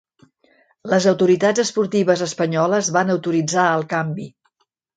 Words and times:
Les 0.93 1.05
autoritats 1.11 1.61
esportives 1.65 2.25
espanyoles 2.29 2.91
van 2.99 3.17
autoritzar 3.17 3.69
el 3.77 3.87
canvi. 3.95 4.31